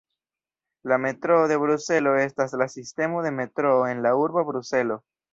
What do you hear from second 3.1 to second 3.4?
de